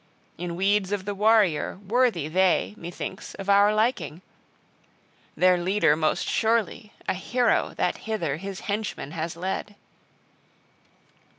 In 0.35 0.55
weeds 0.55 0.91
of 0.91 1.05
the 1.05 1.13
warrior 1.13 1.77
worthy 1.87 2.27
they, 2.27 2.73
methinks, 2.75 3.35
of 3.35 3.49
our 3.51 3.71
liking; 3.71 4.23
their 5.37 5.59
leader 5.59 5.95
most 5.95 6.27
surely, 6.27 6.91
a 7.07 7.13
hero 7.13 7.75
that 7.77 7.97
hither 7.99 8.37
his 8.37 8.61
henchmen 8.61 9.11
has 9.11 9.35
led." 9.35 9.75